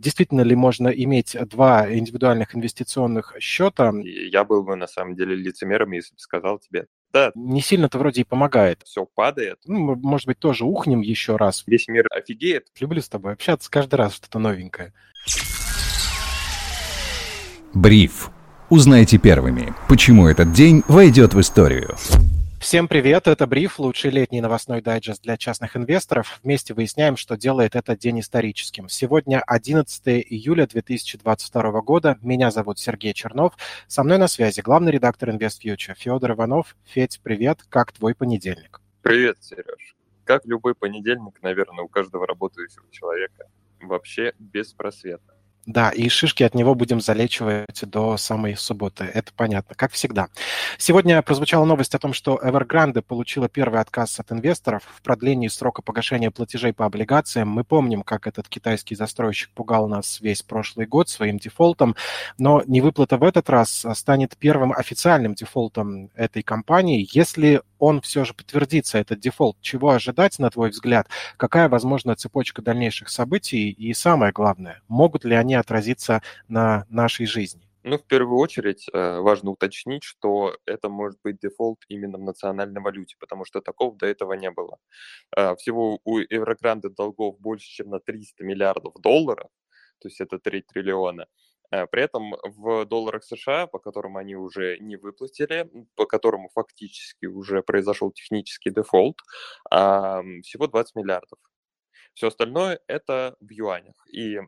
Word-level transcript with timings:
Действительно 0.00 0.42
ли 0.42 0.54
можно 0.54 0.88
иметь 0.88 1.36
два 1.48 1.92
индивидуальных 1.92 2.54
инвестиционных 2.54 3.34
счета? 3.40 3.92
Я 4.02 4.44
был 4.44 4.62
бы 4.62 4.76
на 4.76 4.86
самом 4.86 5.16
деле 5.16 5.34
лицемером, 5.34 5.90
если 5.90 6.14
бы 6.14 6.20
сказал 6.20 6.60
тебе, 6.60 6.86
да. 7.12 7.32
Не 7.34 7.60
сильно-то 7.60 7.98
вроде 7.98 8.20
и 8.20 8.24
помогает. 8.24 8.82
Все 8.84 9.06
падает. 9.06 9.58
Ну, 9.64 9.78
мы, 9.78 9.96
может 9.96 10.26
быть, 10.26 10.38
тоже 10.38 10.64
ухнем 10.64 11.00
еще 11.00 11.36
раз. 11.36 11.64
Весь 11.66 11.88
мир 11.88 12.06
офигеет. 12.10 12.66
Люблю 12.78 13.00
с 13.00 13.08
тобой 13.08 13.32
общаться 13.32 13.70
каждый 13.70 13.96
раз 13.96 14.14
что-то 14.14 14.38
новенькое. 14.38 14.92
Бриф. 17.74 18.30
Узнайте 18.70 19.16
первыми, 19.18 19.74
почему 19.88 20.28
этот 20.28 20.52
день 20.52 20.82
войдет 20.88 21.32
в 21.32 21.40
историю. 21.40 21.96
Всем 22.60 22.88
привет, 22.88 23.28
это 23.28 23.46
Бриф, 23.46 23.78
лучший 23.78 24.10
летний 24.10 24.40
новостной 24.40 24.82
дайджест 24.82 25.22
для 25.22 25.36
частных 25.36 25.76
инвесторов. 25.76 26.40
Вместе 26.42 26.74
выясняем, 26.74 27.16
что 27.16 27.36
делает 27.36 27.76
этот 27.76 28.00
день 28.00 28.18
историческим. 28.18 28.88
Сегодня 28.88 29.40
11 29.46 30.08
июля 30.28 30.66
2022 30.66 31.80
года. 31.82 32.18
Меня 32.20 32.50
зовут 32.50 32.80
Сергей 32.80 33.14
Чернов. 33.14 33.54
Со 33.86 34.02
мной 34.02 34.18
на 34.18 34.26
связи 34.26 34.60
главный 34.60 34.90
редактор 34.90 35.30
InvestFuture 35.30 35.94
Федор 35.96 36.32
Иванов. 36.32 36.76
Федь, 36.84 37.20
привет, 37.22 37.60
как 37.68 37.92
твой 37.92 38.16
понедельник? 38.16 38.80
Привет, 39.02 39.38
Сереж. 39.40 39.94
Как 40.24 40.44
любой 40.44 40.74
понедельник, 40.74 41.40
наверное, 41.42 41.84
у 41.84 41.88
каждого 41.88 42.26
работающего 42.26 42.90
человека. 42.90 43.46
Вообще 43.80 44.32
без 44.40 44.72
просвета. 44.72 45.37
Да, 45.68 45.90
и 45.90 46.08
шишки 46.08 46.42
от 46.44 46.54
него 46.54 46.74
будем 46.74 46.98
залечивать 46.98 47.82
до 47.82 48.16
самой 48.16 48.56
субботы. 48.56 49.04
Это 49.04 49.32
понятно, 49.36 49.74
как 49.74 49.92
всегда. 49.92 50.28
Сегодня 50.78 51.20
прозвучала 51.20 51.66
новость 51.66 51.94
о 51.94 51.98
том, 51.98 52.14
что 52.14 52.40
Evergrande 52.42 53.02
получила 53.02 53.50
первый 53.50 53.78
отказ 53.78 54.18
от 54.18 54.32
инвесторов 54.32 54.82
в 54.96 55.02
продлении 55.02 55.48
срока 55.48 55.82
погашения 55.82 56.30
платежей 56.30 56.72
по 56.72 56.86
облигациям. 56.86 57.50
Мы 57.50 57.64
помним, 57.64 58.02
как 58.02 58.26
этот 58.26 58.48
китайский 58.48 58.94
застройщик 58.94 59.50
пугал 59.50 59.88
нас 59.88 60.22
весь 60.22 60.40
прошлый 60.40 60.86
год 60.86 61.10
своим 61.10 61.36
дефолтом, 61.36 61.96
но 62.38 62.62
невыплата 62.66 63.18
в 63.18 63.22
этот 63.22 63.50
раз 63.50 63.84
станет 63.92 64.38
первым 64.38 64.72
официальным 64.72 65.34
дефолтом 65.34 66.08
этой 66.14 66.42
компании. 66.42 67.06
Если 67.12 67.60
он 67.78 68.00
все 68.00 68.24
же 68.24 68.34
подтвердится, 68.34 68.98
этот 68.98 69.20
дефолт, 69.20 69.56
чего 69.60 69.90
ожидать, 69.90 70.38
на 70.38 70.50
твой 70.50 70.70
взгляд? 70.70 71.08
Какая 71.36 71.68
возможна 71.68 72.16
цепочка 72.16 72.62
дальнейших 72.62 73.08
событий? 73.08 73.70
И 73.70 73.92
самое 73.94 74.32
главное, 74.32 74.82
могут 74.88 75.24
ли 75.24 75.34
они 75.34 75.54
отразиться 75.54 76.22
на 76.48 76.86
нашей 76.88 77.26
жизни? 77.26 77.68
Ну, 77.84 77.96
в 77.96 78.04
первую 78.04 78.38
очередь, 78.38 78.86
э, 78.92 79.18
важно 79.20 79.50
уточнить, 79.50 80.02
что 80.02 80.56
это 80.66 80.88
может 80.88 81.18
быть 81.22 81.38
дефолт 81.38 81.78
именно 81.88 82.18
в 82.18 82.22
национальной 82.22 82.80
валюте, 82.82 83.16
потому 83.18 83.44
что 83.44 83.60
такого 83.60 83.96
до 83.96 84.06
этого 84.06 84.34
не 84.34 84.50
было. 84.50 84.78
Э, 85.36 85.54
всего 85.56 85.98
у 86.04 86.18
Evergrande 86.18 86.90
долгов 86.90 87.38
больше, 87.40 87.66
чем 87.68 87.90
на 87.90 88.00
300 88.00 88.44
миллиардов 88.44 88.94
долларов, 89.00 89.48
то 90.00 90.08
есть 90.08 90.20
это 90.20 90.38
3 90.38 90.62
триллиона. 90.62 91.26
Э, 91.70 91.86
при 91.86 92.02
этом 92.02 92.34
в 92.44 92.84
долларах 92.86 93.24
США, 93.24 93.66
по 93.66 93.78
которым 93.78 94.16
они 94.16 94.36
уже 94.36 94.78
не 94.78 94.96
выплатили, 94.96 95.70
по 95.96 96.06
которому 96.06 96.48
фактически 96.54 97.26
уже 97.26 97.62
произошел 97.62 98.10
технический 98.12 98.70
дефолт, 98.70 99.18
всего 99.70 100.66
20 100.66 100.96
миллиардов. 100.96 101.38
Все 102.14 102.28
остальное 102.28 102.80
это 102.88 103.36
в 103.40 103.50
юанях. 103.50 103.94
И 104.12 104.40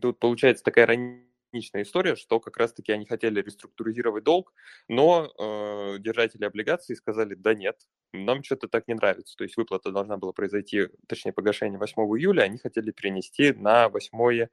тут 0.00 0.18
получается 0.18 0.64
такая 0.64 0.84
ироничная 0.86 1.82
история, 1.82 2.16
что 2.16 2.40
как 2.40 2.56
раз-таки 2.56 2.92
они 2.92 3.06
хотели 3.06 3.40
реструктуризировать 3.40 4.24
долг, 4.24 4.52
но 4.88 5.32
э, 5.38 5.98
держатели 6.00 6.44
облигаций 6.44 6.96
сказали, 6.96 7.34
да 7.34 7.54
нет, 7.54 7.76
нам 8.12 8.42
что-то 8.42 8.68
так 8.68 8.88
не 8.88 8.94
нравится. 8.94 9.36
То 9.36 9.44
есть 9.44 9.56
выплата 9.56 9.90
должна 9.90 10.16
была 10.16 10.32
произойти, 10.32 10.88
точнее 11.08 11.32
погашение 11.32 11.78
8 11.78 12.02
июля, 12.18 12.42
они 12.42 12.58
хотели 12.58 12.90
перенести 12.90 13.52
на 13.52 13.88
8 13.88 14.42
а, 14.42 14.48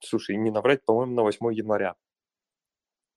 слушай, 0.00 0.36
не 0.36 0.50
наврать, 0.50 0.84
по-моему, 0.84 1.14
на 1.14 1.22
8 1.22 1.52
января. 1.52 1.94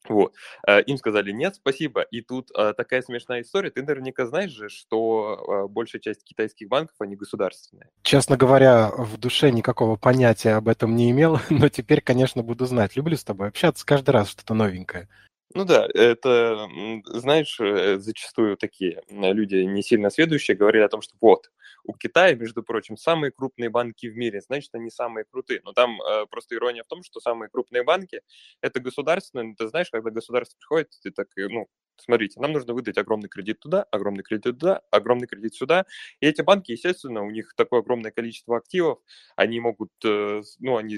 Вот. 0.10 0.34
А, 0.66 0.80
им 0.80 0.98
сказали 0.98 1.32
нет, 1.32 1.56
спасибо. 1.56 2.02
И 2.02 2.22
тут 2.22 2.50
а, 2.56 2.74
такая 2.74 3.02
смешная 3.02 3.42
история. 3.42 3.70
Ты 3.70 3.84
наверняка 3.84 4.26
знаешь 4.26 4.52
же, 4.52 4.70
что 4.70 5.68
большая 5.70 6.02
часть 6.02 6.24
китайских 6.24 6.70
банков, 6.70 6.96
они 7.00 7.16
государственные. 7.16 7.90
Честно 8.04 8.38
говоря, 8.38 8.90
в 8.90 9.18
душе 9.18 9.52
никакого 9.52 9.96
понятия 9.96 10.52
об 10.52 10.68
этом 10.68 10.96
не 10.96 11.12
имел, 11.12 11.40
но 11.50 11.70
теперь, 11.70 12.02
конечно, 12.02 12.44
буду 12.44 12.66
знать. 12.66 12.96
Люблю 12.96 13.18
с 13.18 13.24
тобой 13.24 13.50
общаться 13.50 13.86
каждый 13.86 14.12
раз 14.12 14.30
что-то 14.30 14.54
новенькое. 14.54 15.10
Ну 15.56 15.64
да, 15.66 15.88
это, 15.94 16.68
знаешь, 17.06 17.58
э, 17.60 17.98
зачастую 18.00 18.58
такие 18.58 19.02
люди 19.10 19.56
не 19.64 19.82
сильно 19.82 20.10
следующие 20.10 20.58
говорили 20.58 20.84
о 20.84 20.90
том, 20.90 21.02
что 21.02 21.16
вот, 21.22 21.50
у 21.86 21.94
Китая, 21.94 22.36
между 22.36 22.64
прочим, 22.64 22.98
самые 22.98 23.32
крупные 23.32 23.70
банки 23.70 24.08
в 24.08 24.18
мире, 24.18 24.42
значит, 24.42 24.76
они 24.76 24.90
самые 24.90 25.24
крутые. 25.32 25.62
Но 25.64 25.72
там 25.72 26.02
э, 26.02 26.26
просто 26.30 26.56
ирония 26.56 26.84
в 26.84 26.88
том, 26.88 27.02
что 27.02 27.22
самые 27.22 27.50
крупные 27.50 27.84
банки– 27.84 28.22
это 28.62 28.82
государственные. 28.82 29.56
Ты 29.56 29.70
знаешь, 29.70 29.90
когда 29.90 30.10
государство 30.12 30.58
приходит, 30.60 30.90
ты 31.02 31.12
так, 31.12 31.28
ну, 31.38 31.68
смотрите, 31.96 32.40
нам 32.42 32.52
нужно 32.52 32.74
выдать 32.74 32.98
огромный 32.98 33.30
кредит 33.30 33.60
туда, 33.62 33.84
огромный 33.92 34.24
кредит 34.24 34.60
туда, 34.60 34.82
огромный 34.92 35.28
кредит 35.28 35.56
сюда. 35.56 35.86
И 36.20 36.28
эти 36.28 36.42
банки, 36.42 36.72
естественно, 36.74 37.24
у 37.24 37.32
них 37.32 37.54
такое 37.56 37.80
огромное 37.80 38.12
количество 38.12 38.58
активов, 38.58 39.00
они 39.38 39.62
могут, 39.62 39.92
э, 40.04 40.42
ну, 40.60 40.76
они 40.76 40.98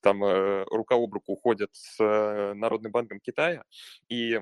там 0.00 0.24
э, 0.24 0.64
рука 0.70 0.96
об 0.96 1.12
руку 1.12 1.36
ходят 1.36 1.70
с 1.72 1.96
э, 2.00 2.54
Народным 2.54 2.92
банком 2.92 3.20
Китая, 3.20 3.64
и 4.08 4.40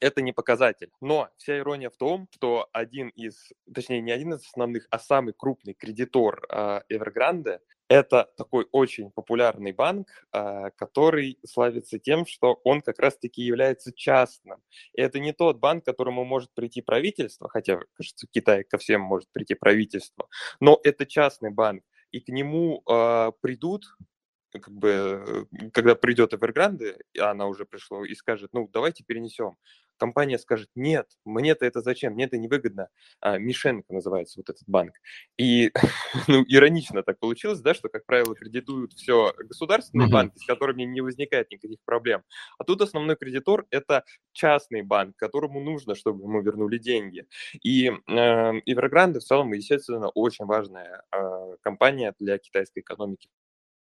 это 0.00 0.20
не 0.22 0.32
показатель. 0.32 0.90
Но 1.00 1.28
вся 1.38 1.58
ирония 1.58 1.90
в 1.90 1.96
том, 1.96 2.28
что 2.30 2.68
один 2.72 3.08
из, 3.08 3.52
точнее 3.72 4.00
не 4.00 4.12
один 4.12 4.34
из 4.34 4.46
основных, 4.46 4.86
а 4.90 4.98
самый 4.98 5.32
крупный 5.32 5.74
кредитор 5.74 6.42
э, 6.48 6.80
Evergrande 6.90 7.60
это 7.92 8.30
такой 8.38 8.66
очень 8.72 9.10
популярный 9.10 9.72
банк, 9.72 10.08
э, 10.32 10.70
который 10.76 11.38
славится 11.46 11.98
тем, 11.98 12.24
что 12.24 12.58
он 12.64 12.80
как 12.80 12.98
раз-таки 12.98 13.42
является 13.42 13.92
частным. 13.92 14.62
И 14.94 15.02
это 15.02 15.18
не 15.18 15.34
тот 15.34 15.58
банк, 15.58 15.82
к 15.82 15.86
которому 15.86 16.24
может 16.24 16.50
прийти 16.54 16.80
правительство, 16.80 17.50
хотя, 17.50 17.80
кажется, 17.92 18.26
в 18.26 18.30
Китае 18.30 18.64
ко 18.64 18.78
всем 18.78 19.02
может 19.02 19.28
прийти 19.30 19.54
правительство, 19.54 20.26
но 20.58 20.80
это 20.82 21.04
частный 21.04 21.50
банк 21.50 21.84
и 22.12 22.20
к 22.20 22.28
нему 22.28 22.82
э, 22.88 23.32
придут 23.42 23.84
как 24.60 24.74
бы, 24.74 25.46
когда 25.72 25.94
придет 25.94 26.32
Evergrande, 26.32 26.96
и 27.12 27.18
она 27.18 27.46
уже 27.46 27.64
пришла, 27.64 28.06
и 28.06 28.14
скажет, 28.14 28.50
ну, 28.52 28.68
давайте 28.72 29.04
перенесем. 29.04 29.56
Компания 29.96 30.38
скажет, 30.38 30.68
нет, 30.74 31.06
мне-то 31.24 31.64
это 31.64 31.80
зачем, 31.80 32.14
мне 32.14 32.24
это 32.24 32.36
невыгодно. 32.36 32.88
А, 33.20 33.38
Мишенко 33.38 33.92
называется 33.92 34.40
вот 34.40 34.50
этот 34.50 34.64
банк. 34.66 34.94
И, 35.38 35.70
ну, 36.26 36.44
иронично 36.48 37.02
так 37.02 37.20
получилось, 37.20 37.60
да, 37.60 37.72
что, 37.72 37.88
как 37.88 38.04
правило, 38.04 38.34
кредитуют 38.34 38.94
все 38.94 39.32
государственные 39.38 40.08
mm-hmm. 40.08 40.12
банки, 40.12 40.38
с 40.38 40.44
которыми 40.44 40.82
не 40.82 41.00
возникает 41.02 41.50
никаких 41.52 41.78
проблем. 41.84 42.24
А 42.58 42.64
тут 42.64 42.80
основной 42.82 43.16
кредитор– 43.16 43.66
это 43.70 44.04
частный 44.32 44.82
банк, 44.82 45.16
которому 45.16 45.60
нужно, 45.60 45.94
чтобы 45.94 46.24
ему 46.24 46.42
вернули 46.42 46.78
деньги. 46.78 47.26
И 47.62 47.86
э, 47.86 47.92
Evergrande 48.08 49.20
в 49.20 49.24
целом, 49.24 49.52
естественно, 49.52 50.08
очень 50.08 50.46
важная 50.46 51.04
э, 51.12 51.56
компания 51.62 52.12
для 52.18 52.38
китайской 52.38 52.80
экономики 52.80 53.28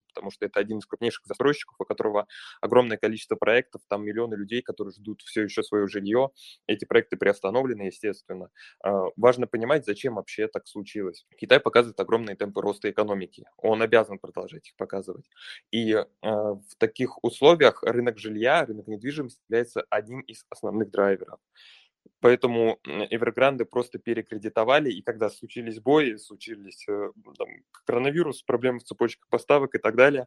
потому 0.08 0.30
что 0.30 0.46
это 0.46 0.60
один 0.60 0.78
из 0.78 0.86
крупнейших 0.86 1.26
застройщиков, 1.26 1.76
у 1.78 1.84
которого 1.84 2.26
огромное 2.60 2.96
количество 2.96 3.36
проектов, 3.36 3.82
там 3.88 4.04
миллионы 4.04 4.34
людей, 4.34 4.62
которые 4.62 4.92
ждут 4.92 5.22
все 5.22 5.42
еще 5.42 5.62
свое 5.62 5.86
жилье. 5.86 6.30
Эти 6.66 6.84
проекты 6.84 7.16
приостановлены, 7.16 7.82
естественно. 7.82 8.50
А, 8.82 9.04
важно 9.16 9.46
понимать, 9.46 9.84
зачем 9.84 10.16
вообще 10.16 10.48
так 10.48 10.66
случилось. 10.66 11.26
Китай 11.36 11.60
показывает 11.60 11.98
огромные 12.00 12.36
темпы 12.36 12.60
роста 12.60 12.91
экономики. 12.91 13.46
Он 13.56 13.82
обязан 13.82 14.19
продолжать 14.19 14.69
их 14.69 14.76
показывать. 14.76 15.28
И 15.70 15.92
а, 15.94 16.06
в 16.22 16.75
таких 16.78 17.22
условиях 17.22 17.82
рынок 17.82 18.19
жилья, 18.19 18.64
рынок 18.64 18.86
недвижимости 18.86 19.40
является 19.48 19.84
одним 19.90 20.20
из 20.20 20.44
основных 20.50 20.90
драйверов. 20.90 21.40
Поэтому 22.21 22.81
Evergrande 22.84 23.65
просто 23.65 23.99
перекредитовали, 23.99 24.91
и 24.91 25.03
когда 25.03 25.31
случились 25.31 25.79
бои, 25.79 26.17
случились 26.17 26.84
э, 26.89 27.11
там, 27.37 27.49
коронавирус, 27.84 28.43
проблемы 28.43 28.81
в 28.81 28.84
цепочках 28.84 29.29
поставок 29.29 29.77
и 29.77 29.79
так 29.79 29.95
далее, 29.95 30.27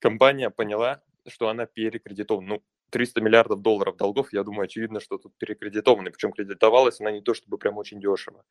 компания 0.00 0.50
поняла, 0.50 1.02
что 1.26 1.48
она 1.48 1.64
перекредитована. 1.64 2.46
Ну, 2.46 2.62
300 2.90 3.20
миллиардов 3.20 3.60
долларов 3.60 3.96
долгов, 3.96 4.32
я 4.32 4.42
думаю, 4.42 4.64
очевидно, 4.64 5.00
что 5.00 5.18
тут 5.18 5.32
перекредитованы, 5.38 6.10
причем 6.10 6.32
кредитовалась 6.32 7.00
она 7.00 7.10
не 7.10 7.20
то 7.20 7.34
чтобы 7.34 7.58
прям 7.58 7.76
очень 7.78 8.00
дешево. 8.00 8.44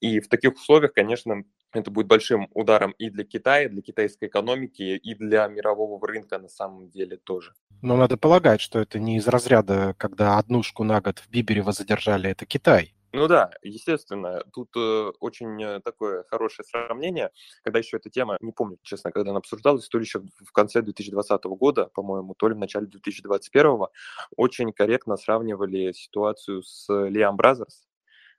И 0.00 0.20
в 0.20 0.28
таких 0.28 0.54
условиях, 0.54 0.92
конечно, 0.92 1.44
это 1.72 1.90
будет 1.90 2.06
большим 2.06 2.48
ударом 2.54 2.92
и 2.92 3.10
для 3.10 3.24
Китая, 3.24 3.68
для 3.68 3.82
китайской 3.82 4.28
экономики, 4.28 4.82
и 4.82 5.14
для 5.14 5.46
мирового 5.48 6.06
рынка 6.06 6.38
на 6.38 6.48
самом 6.48 6.90
деле 6.90 7.16
тоже. 7.16 7.54
Но 7.82 7.96
надо 7.96 8.16
полагать, 8.16 8.60
что 8.60 8.78
это 8.78 8.98
не 8.98 9.16
из 9.16 9.28
разряда, 9.28 9.94
когда 9.98 10.38
однушку 10.38 10.84
на 10.84 11.00
год 11.00 11.18
в 11.18 11.28
Биберево 11.30 11.72
задержали, 11.72 12.30
это 12.30 12.46
Китай. 12.46 12.94
Ну 13.12 13.26
да, 13.26 13.50
естественно, 13.62 14.42
тут 14.52 14.70
э, 14.76 15.12
очень 15.18 15.60
э, 15.62 15.80
такое 15.80 16.24
хорошее 16.28 16.64
сравнение, 16.64 17.30
когда 17.64 17.80
еще 17.80 17.96
эта 17.96 18.08
тема, 18.08 18.36
не 18.40 18.52
помню, 18.52 18.78
честно, 18.82 19.10
когда 19.10 19.30
она 19.30 19.38
обсуждалась, 19.38 19.88
то 19.88 19.98
ли 19.98 20.04
еще 20.04 20.20
в 20.20 20.52
конце 20.52 20.80
2020 20.80 21.44
года, 21.44 21.86
по-моему, 21.86 22.34
то 22.34 22.48
ли 22.48 22.54
в 22.54 22.58
начале 22.58 22.86
2021, 22.86 23.86
очень 24.36 24.72
корректно 24.72 25.16
сравнивали 25.16 25.92
ситуацию 25.92 26.62
с 26.62 26.88
Liam 26.88 27.36
Brothers, 27.36 27.88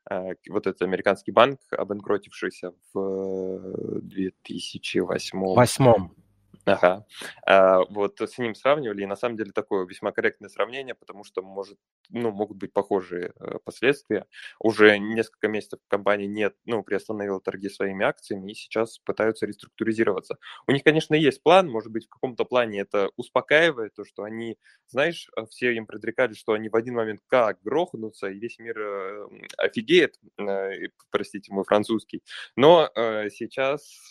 э, 0.10 0.36
вот 0.50 0.68
этот 0.68 0.82
американский 0.84 1.32
банк, 1.32 1.60
обанкротившийся 1.72 2.72
в 2.94 4.00
2008 4.02 5.56
Восьмом. 5.56 6.16
Ага. 6.66 7.06
А, 7.46 7.80
вот 7.90 8.20
с 8.22 8.38
ним 8.38 8.54
сравнивали, 8.56 9.02
и 9.04 9.06
на 9.06 9.16
самом 9.16 9.36
деле 9.38 9.52
такое 9.52 9.86
весьма 9.86 10.12
корректное 10.12 10.50
сравнение, 10.50 10.94
потому 10.96 11.24
что 11.24 11.42
может, 11.42 11.78
ну, 12.10 12.32
могут 12.32 12.58
быть 12.58 12.72
похожие 12.74 13.34
э, 13.40 13.58
последствия. 13.64 14.26
Уже 14.60 15.00
несколько 15.00 15.48
месяцев 15.48 15.80
компания 15.88 16.28
нет, 16.28 16.56
ну, 16.66 16.84
приостановила 16.84 17.42
торги 17.42 17.68
своими 17.70 18.06
акциями 18.06 18.52
и 18.52 18.56
сейчас 18.56 19.00
пытаются 19.00 19.46
реструктуризироваться. 19.48 20.38
У 20.68 20.72
них, 20.72 20.84
конечно, 20.84 21.16
есть 21.16 21.42
план, 21.42 21.68
может 21.70 21.92
быть, 21.92 22.06
в 22.06 22.10
каком-то 22.10 22.46
плане 22.46 22.82
это 22.82 23.10
успокаивает, 23.16 23.96
то, 23.96 24.06
что 24.06 24.24
они, 24.24 24.58
знаешь, 24.88 25.30
э, 25.38 25.46
все 25.50 25.74
им 25.76 25.88
предрекали, 25.88 26.34
что 26.34 26.54
они 26.54 26.70
в 26.70 26.76
один 26.76 26.96
момент 26.96 27.22
как 27.28 27.60
грохнутся, 27.64 28.28
и 28.28 28.38
весь 28.40 28.60
мир 28.60 28.78
э, 28.80 29.28
офигеет, 29.58 30.16
э, 30.38 30.90
простите, 31.10 31.52
мой 31.54 31.64
французский. 31.64 32.22
Но 32.56 32.90
э, 32.96 33.30
сейчас, 33.32 34.10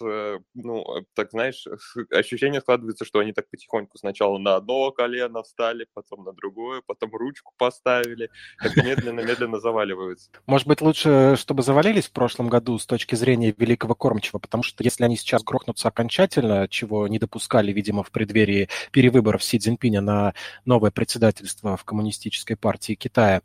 ну, 0.55 0.85
так 1.15 1.31
знаешь, 1.31 1.67
ощущение 2.11 2.40
складывается, 2.61 3.05
что 3.05 3.19
они 3.19 3.33
так 3.33 3.49
потихоньку 3.51 3.99
сначала 3.99 4.39
на 4.39 4.57
одно 4.57 4.91
колено 4.93 5.43
встали, 5.43 5.87
потом 5.95 6.25
на 6.25 6.33
другое, 6.33 6.83
потом 6.87 7.11
ручку 7.13 7.53
поставили, 7.57 8.31
так 8.63 8.77
медленно-медленно 8.77 9.61
заваливаются. 9.61 10.31
Может 10.47 10.67
быть, 10.67 10.81
лучше, 10.81 11.37
чтобы 11.37 11.63
завалились 11.63 12.09
в 12.09 12.13
прошлом 12.13 12.49
году 12.49 12.79
с 12.79 12.87
точки 12.87 13.15
зрения 13.15 13.55
великого 13.57 13.95
кормчего, 13.95 14.39
потому 14.39 14.63
что 14.63 14.83
если 14.85 15.05
они 15.05 15.17
сейчас 15.17 15.43
грохнутся 15.43 15.89
окончательно, 15.89 16.69
чего 16.69 17.09
не 17.09 17.19
допускали, 17.19 17.73
видимо, 17.73 18.03
в 18.03 18.11
преддверии 18.11 18.69
перевыборов 18.93 19.45
Си 19.45 19.59
Цзиньпиня 19.59 20.01
на 20.01 20.35
новое 20.65 20.91
председательство 20.91 21.77
в 21.77 21.85
Коммунистической 21.85 22.57
партии 22.57 22.95
Китая, 22.95 23.43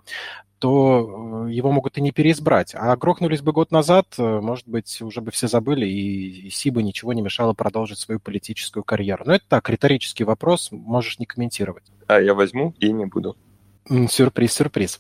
то 0.65 1.45
э, 1.47 1.51
его 1.51 1.71
могут 1.71 1.99
и 1.99 2.01
не 2.01 2.11
переизбрать. 2.11 2.73
А 2.73 2.97
грохнулись 2.97 3.41
бы 3.41 3.51
год 3.51 3.69
назад, 3.69 4.07
э, 4.17 4.39
может 4.41 4.67
быть, 4.67 4.99
уже 5.03 5.21
бы 5.21 5.29
все 5.29 5.47
забыли, 5.47 5.85
и 5.85 6.49
Си 6.49 6.71
бы 6.71 6.81
ничего 6.81 7.13
не 7.13 7.21
мешало 7.21 7.53
продолжить 7.53 7.99
свою 7.99 8.19
политическую 8.19 8.83
карьеру. 8.83 9.25
Но 9.27 9.35
это 9.35 9.45
так, 9.47 9.69
риторический 9.69 10.23
вопрос, 10.23 10.69
можешь 10.71 11.19
не 11.19 11.27
комментировать. 11.27 11.83
А 12.07 12.19
я 12.19 12.33
возьму 12.33 12.73
и 12.79 12.91
не 12.91 13.05
буду. 13.05 13.37
Сюрприз, 14.09 14.53
сюрприз. 14.53 14.99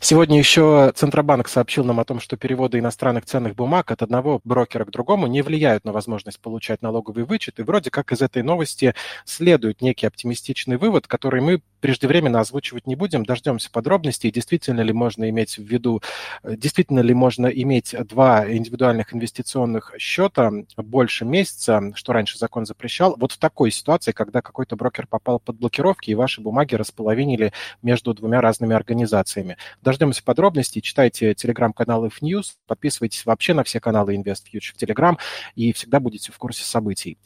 Сегодня 0.00 0.36
еще 0.36 0.92
Центробанк 0.96 1.46
сообщил 1.46 1.84
нам 1.84 2.00
о 2.00 2.04
том, 2.04 2.18
что 2.18 2.36
переводы 2.36 2.80
иностранных 2.80 3.26
ценных 3.26 3.54
бумаг 3.54 3.92
от 3.92 4.02
одного 4.02 4.40
брокера 4.42 4.84
к 4.84 4.90
другому 4.90 5.28
не 5.28 5.42
влияют 5.42 5.84
на 5.84 5.92
возможность 5.92 6.40
получать 6.40 6.82
налоговый 6.82 7.22
вычет. 7.22 7.60
И 7.60 7.62
вроде 7.62 7.92
как 7.92 8.10
из 8.10 8.20
этой 8.22 8.42
новости 8.42 8.96
следует 9.24 9.80
некий 9.82 10.08
оптимистичный 10.08 10.78
вывод, 10.78 11.06
который 11.06 11.40
мы 11.40 11.62
преждевременно 11.84 12.40
озвучивать 12.40 12.86
не 12.86 12.96
будем, 12.96 13.26
дождемся 13.26 13.70
подробностей, 13.70 14.30
действительно 14.30 14.80
ли 14.80 14.94
можно 14.94 15.28
иметь 15.28 15.58
в 15.58 15.62
виду, 15.62 16.00
действительно 16.42 17.00
ли 17.00 17.12
можно 17.12 17.46
иметь 17.46 17.94
два 18.08 18.50
индивидуальных 18.50 19.12
инвестиционных 19.12 19.92
счета 19.98 20.50
больше 20.78 21.26
месяца, 21.26 21.82
что 21.94 22.14
раньше 22.14 22.38
закон 22.38 22.64
запрещал, 22.64 23.16
вот 23.18 23.32
в 23.32 23.38
такой 23.38 23.70
ситуации, 23.70 24.12
когда 24.12 24.40
какой-то 24.40 24.76
брокер 24.76 25.06
попал 25.06 25.38
под 25.40 25.56
блокировки 25.56 26.08
и 26.08 26.14
ваши 26.14 26.40
бумаги 26.40 26.74
располовинили 26.74 27.52
между 27.82 28.14
двумя 28.14 28.40
разными 28.40 28.74
организациями. 28.74 29.58
Дождемся 29.82 30.24
подробностей, 30.24 30.80
читайте 30.80 31.34
телеграм-канал 31.34 32.06
IFNews, 32.06 32.54
подписывайтесь 32.66 33.26
вообще 33.26 33.52
на 33.52 33.62
все 33.62 33.78
каналы 33.78 34.16
InvestFuture 34.16 34.72
в 34.74 34.82
Telegram 34.82 35.18
и 35.54 35.74
всегда 35.74 36.00
будете 36.00 36.32
в 36.32 36.38
курсе 36.38 36.64
событий. 36.64 37.18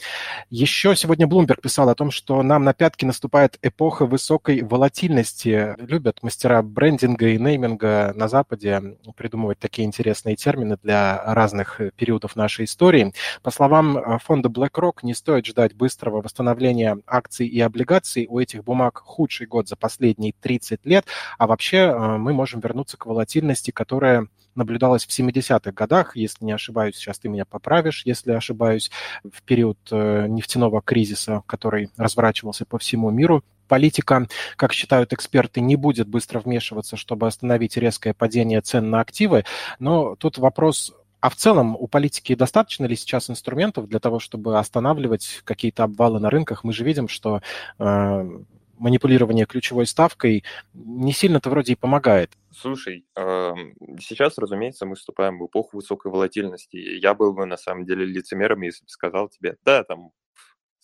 Еще 0.50 0.96
сегодня 0.96 1.28
Bloomberg 1.28 1.60
писал 1.60 1.88
о 1.90 1.94
том, 1.94 2.10
что 2.10 2.42
нам 2.42 2.64
на 2.64 2.74
пятки 2.74 3.04
наступает 3.04 3.56
эпоха 3.62 4.04
высокой 4.04 4.47
высокой 4.48 4.62
волатильности. 4.62 5.74
Любят 5.78 6.22
мастера 6.22 6.62
брендинга 6.62 7.28
и 7.28 7.38
нейминга 7.38 8.12
на 8.14 8.28
Западе 8.28 8.96
придумывать 9.16 9.58
такие 9.58 9.86
интересные 9.86 10.36
термины 10.36 10.78
для 10.82 11.22
разных 11.24 11.80
периодов 11.96 12.36
нашей 12.36 12.64
истории. 12.64 13.12
По 13.42 13.50
словам 13.50 13.98
э, 13.98 14.18
фонда 14.24 14.48
BlackRock, 14.48 14.98
не 15.02 15.14
стоит 15.14 15.46
ждать 15.46 15.74
быстрого 15.74 16.22
восстановления 16.22 16.98
акций 17.06 17.46
и 17.46 17.60
облигаций. 17.60 18.26
У 18.28 18.38
этих 18.38 18.64
бумаг 18.64 18.98
худший 18.98 19.46
год 19.46 19.68
за 19.68 19.76
последние 19.76 20.34
30 20.40 20.86
лет, 20.86 21.04
а 21.38 21.46
вообще 21.46 21.78
э, 21.78 22.16
мы 22.16 22.32
можем 22.32 22.60
вернуться 22.60 22.96
к 22.96 23.06
волатильности, 23.06 23.70
которая 23.70 24.28
наблюдалась 24.54 25.06
в 25.06 25.10
70-х 25.10 25.72
годах, 25.72 26.16
если 26.16 26.44
не 26.44 26.52
ошибаюсь, 26.52 26.96
сейчас 26.96 27.18
ты 27.18 27.28
меня 27.28 27.44
поправишь, 27.44 28.02
если 28.04 28.32
ошибаюсь, 28.32 28.90
в 29.22 29.42
период 29.42 29.78
э, 29.90 30.26
нефтяного 30.28 30.82
кризиса, 30.82 31.42
который 31.46 31.90
разворачивался 31.96 32.64
по 32.64 32.78
всему 32.78 33.10
миру 33.10 33.44
политика, 33.68 34.26
как 34.56 34.72
считают 34.72 35.12
эксперты, 35.12 35.60
не 35.60 35.76
будет 35.76 36.08
быстро 36.08 36.40
вмешиваться, 36.40 36.96
чтобы 36.96 37.26
остановить 37.26 37.76
резкое 37.76 38.14
падение 38.14 38.60
цен 38.60 38.90
на 38.90 39.00
активы. 39.00 39.44
Но 39.78 40.16
тут 40.16 40.38
вопрос 40.38 40.94
а 41.20 41.30
в 41.30 41.34
целом 41.34 41.76
у 41.76 41.88
политики 41.88 42.34
достаточно 42.36 42.86
ли 42.86 42.94
сейчас 42.94 43.28
инструментов 43.28 43.88
для 43.88 43.98
того, 43.98 44.20
чтобы 44.20 44.58
останавливать 44.58 45.42
какие-то 45.44 45.84
обвалы 45.84 46.20
на 46.20 46.30
рынках? 46.30 46.62
Мы 46.62 46.72
же 46.72 46.84
видим, 46.84 47.08
что 47.08 47.42
э, 47.78 48.40
манипулирование 48.78 49.46
ключевой 49.46 49.86
ставкой 49.86 50.44
не 50.74 51.12
сильно-то 51.12 51.50
вроде 51.50 51.72
и 51.72 51.76
помогает. 51.76 52.30
Слушай, 52.52 53.04
э, 53.16 53.54
сейчас, 54.00 54.38
разумеется, 54.38 54.86
мы 54.86 54.94
вступаем 54.94 55.38
в 55.38 55.46
эпоху 55.46 55.76
высокой 55.76 56.10
волатильности. 56.10 56.76
Я 56.76 57.14
был 57.14 57.32
бы 57.32 57.46
на 57.46 57.56
самом 57.56 57.84
деле 57.84 58.04
лицемером, 58.04 58.62
если 58.62 58.84
бы 58.84 58.88
сказал 58.88 59.28
тебе, 59.28 59.56
да, 59.64 59.84
там 59.84 60.10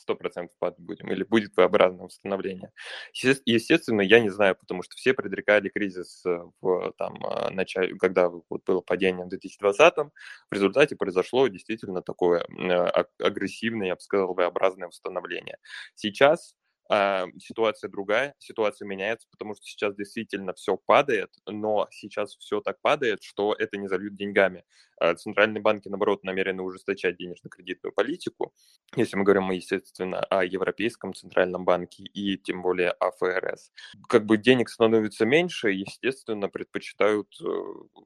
100% 0.09 0.49
падать 0.59 0.79
будем, 0.79 1.11
или 1.11 1.25
будет 1.25 1.57
V-образное 1.57 2.07
восстановление. 2.07 2.71
Естественно, 3.13 4.01
я 4.01 4.21
не 4.21 4.31
знаю, 4.31 4.57
потому 4.57 4.83
что 4.83 4.95
все 4.97 5.15
предрекали 5.15 5.69
кризис 5.69 6.25
э, 6.27 6.39
в 6.61 6.93
там, 6.99 7.15
э, 7.25 7.51
начале, 7.51 7.97
когда 7.97 8.29
вот 8.29 8.65
было 8.67 8.81
падение 8.81 9.27
в 9.27 9.29
2020 9.29 9.95
в 9.97 10.11
результате 10.53 10.97
произошло 10.97 11.49
действительно 11.49 12.03
такое 12.03 12.45
э, 12.59 13.05
агрессивное, 13.19 13.89
я 13.89 13.95
бы 13.95 14.01
сказал, 14.01 14.35
V-образное 14.35 14.89
восстановление. 14.89 15.59
Сейчас 15.95 16.55
ситуация 16.89 17.89
другая, 17.89 18.35
ситуация 18.39 18.87
меняется, 18.87 19.27
потому 19.31 19.55
что 19.55 19.65
сейчас 19.65 19.95
действительно 19.97 20.53
все 20.53 20.77
падает, 20.77 21.31
но 21.47 21.89
сейчас 21.91 22.37
все 22.37 22.61
так 22.61 22.81
падает, 22.83 23.23
что 23.23 23.55
это 23.59 23.79
не 23.79 23.89
зальют 23.89 24.17
деньгами. 24.17 24.65
А 24.99 25.15
центральные 25.15 25.61
банки, 25.63 25.89
наоборот, 25.89 26.25
намерены 26.25 26.63
ужесточать 26.63 27.17
денежно-кредитную 27.17 27.93
политику. 27.93 28.53
Если 28.95 29.17
мы 29.17 29.25
говорим, 29.25 29.51
естественно, 29.51 30.21
о 30.21 30.45
Европейском 30.45 31.15
центральном 31.15 31.65
банке 31.65 32.05
и 32.05 32.37
тем 32.37 32.63
более 32.63 32.91
о 32.91 33.11
ФРС. 33.11 33.73
Как 34.09 34.25
бы 34.25 34.37
денег 34.37 34.69
становится 34.69 35.25
меньше, 35.25 35.71
естественно, 35.71 36.49
предпочитают 36.49 37.29
э, 37.41 37.47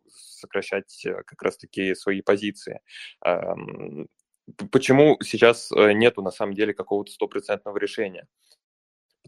сокращать 0.09 1.05
э, 1.05 1.23
как 1.25 1.43
раз-таки 1.43 1.95
свои 1.95 2.23
позиции. 2.23 2.81
Почему 4.73 5.19
сейчас 5.23 5.71
э, 5.73 5.93
нету 5.93 6.23
на 6.23 6.31
самом 6.31 6.55
деле 6.55 6.73
какого-то 6.73 7.13
стопроцентного 7.13 7.77
решения? 7.77 8.27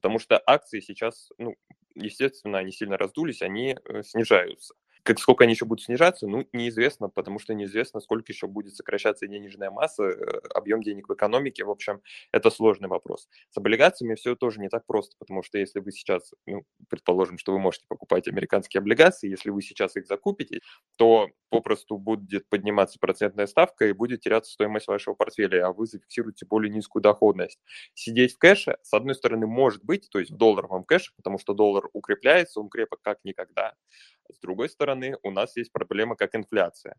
Потому 0.00 0.18
что 0.18 0.40
акции 0.46 0.80
сейчас, 0.80 1.30
ну, 1.38 1.54
естественно, 1.94 2.58
они 2.58 2.72
сильно 2.72 2.96
раздулись, 2.96 3.42
они 3.42 3.76
э, 3.84 4.02
снижаются. 4.02 4.74
Как 5.02 5.18
сколько 5.18 5.44
они 5.44 5.54
еще 5.54 5.64
будут 5.64 5.84
снижаться, 5.84 6.26
ну, 6.26 6.46
неизвестно, 6.52 7.08
потому 7.08 7.38
что 7.38 7.54
неизвестно, 7.54 8.00
сколько 8.00 8.32
еще 8.32 8.46
будет 8.46 8.74
сокращаться 8.74 9.26
денежная 9.26 9.70
масса, 9.70 10.04
э, 10.04 10.40
объем 10.54 10.82
денег 10.82 11.08
в 11.08 11.14
экономике. 11.14 11.64
В 11.64 11.70
общем, 11.70 12.00
это 12.32 12.50
сложный 12.50 12.88
вопрос. 12.88 13.28
С 13.50 13.56
облигациями 13.58 14.14
все 14.14 14.34
тоже 14.36 14.60
не 14.60 14.68
так 14.68 14.86
просто, 14.86 15.16
потому 15.18 15.42
что 15.42 15.58
если 15.58 15.80
вы 15.80 15.92
сейчас, 15.92 16.32
ну, 16.46 16.64
предположим, 16.88 17.38
что 17.38 17.52
вы 17.52 17.58
можете 17.58 17.84
покупать 17.88 18.28
американские 18.28 18.80
облигации, 18.80 19.30
если 19.30 19.50
вы 19.50 19.62
сейчас 19.62 19.96
их 19.96 20.06
закупите, 20.06 20.60
то 20.96 21.28
попросту 21.50 21.98
будет 21.98 22.48
подниматься 22.48 22.98
процентная 22.98 23.46
ставка 23.46 23.86
и 23.86 23.92
будет 23.92 24.20
теряться 24.20 24.52
стоимость 24.52 24.86
вашего 24.86 25.14
портфеля, 25.14 25.66
а 25.66 25.72
вы 25.72 25.86
зафиксируете 25.86 26.46
более 26.46 26.72
низкую 26.72 27.02
доходность. 27.02 27.58
Сидеть 27.94 28.34
в 28.34 28.38
кэше, 28.38 28.78
с 28.82 28.94
одной 28.94 29.14
стороны, 29.14 29.46
может 29.46 29.84
быть, 29.84 30.08
то 30.10 30.18
есть 30.18 30.30
в 30.30 30.36
долларовом 30.36 30.84
кэше, 30.84 31.12
потому 31.16 31.38
что 31.38 31.52
доллар 31.52 31.88
укрепляется, 31.92 32.60
он 32.60 32.68
крепок 32.68 33.00
как 33.02 33.18
никогда. 33.24 33.74
С 34.32 34.38
другой 34.38 34.68
стороны, 34.68 35.16
у 35.22 35.30
нас 35.30 35.56
есть 35.56 35.72
проблема 35.72 36.16
как 36.16 36.34
инфляция. 36.34 36.96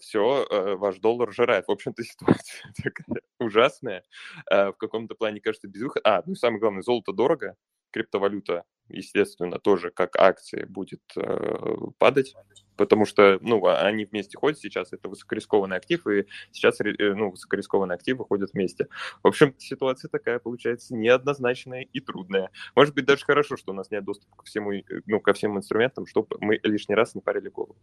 Все, 0.00 0.46
э, 0.48 0.74
ваш 0.76 0.98
доллар 0.98 1.32
жирает. 1.32 1.66
В 1.66 1.72
общем-то, 1.72 2.02
ситуация 2.04 2.72
такая 2.82 3.22
ужасная. 3.38 4.04
Э, 4.50 4.68
в 4.70 4.76
каком-то 4.76 5.14
плане 5.14 5.40
кажется 5.40 5.68
безвыход. 5.68 6.02
А, 6.04 6.22
ну 6.26 6.32
и 6.32 6.36
самое 6.36 6.60
главное, 6.60 6.82
золото 6.82 7.12
дорого, 7.12 7.56
криптовалюта, 7.90 8.64
естественно, 8.88 9.58
тоже 9.58 9.90
как 9.90 10.16
акции 10.16 10.64
будет 10.64 11.02
э, 11.16 11.76
падать 11.98 12.34
потому 12.80 13.04
что, 13.04 13.38
ну, 13.42 13.62
а, 13.66 13.82
они 13.82 14.06
вместе 14.06 14.38
ходят 14.38 14.58
сейчас, 14.58 14.94
это 14.94 15.10
высокорискованный 15.10 15.76
актив, 15.76 16.06
и 16.06 16.24
сейчас, 16.50 16.80
э, 16.80 16.94
ну, 16.98 17.30
высокорискованные 17.30 17.94
активы 17.94 18.24
ходят 18.24 18.54
вместе. 18.54 18.88
В 19.22 19.28
общем, 19.28 19.54
ситуация 19.58 20.08
такая 20.08 20.38
получается 20.38 20.94
неоднозначная 20.94 21.82
и 21.82 22.00
трудная. 22.00 22.48
Может 22.74 22.94
быть, 22.94 23.04
даже 23.04 23.26
хорошо, 23.26 23.58
что 23.58 23.72
у 23.72 23.74
нас 23.74 23.90
нет 23.90 24.02
доступа 24.02 24.34
ко 24.34 24.46
всему, 24.46 24.72
э, 24.72 24.82
ну, 25.04 25.20
ко 25.20 25.34
всем 25.34 25.58
инструментам, 25.58 26.06
чтобы 26.06 26.38
мы 26.40 26.58
лишний 26.62 26.94
раз 26.94 27.14
не 27.14 27.20
парили 27.20 27.50
голову. 27.50 27.76